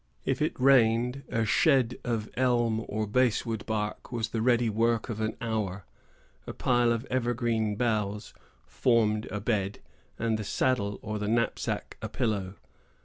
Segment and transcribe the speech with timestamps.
[0.25, 5.21] If it rained, a shed of elm or basswood bark was the ready work of
[5.21, 5.85] an hour,
[6.47, 8.33] a pile of evergreen boughs
[8.65, 9.77] formed a bed,
[10.17, 12.55] and the saddle or the knapsack a pillow.